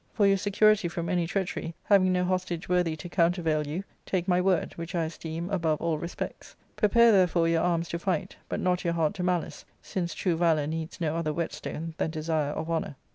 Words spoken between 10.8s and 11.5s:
no other